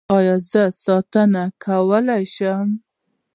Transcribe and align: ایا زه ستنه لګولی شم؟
ایا 0.15 0.35
زه 0.49 0.61
ستنه 0.81 1.43
لګولی 1.61 2.23
شم؟ 2.33 2.67